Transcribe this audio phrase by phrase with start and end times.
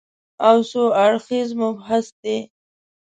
[0.47, 2.37] او څو اړخیز مبحث دی